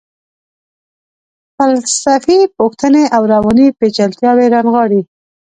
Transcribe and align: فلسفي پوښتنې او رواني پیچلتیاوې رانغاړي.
فلسفي 1.57 2.37
پوښتنې 2.57 3.03
او 3.15 3.21
رواني 3.33 3.67
پیچلتیاوې 3.79 4.45
رانغاړي. 4.53 5.01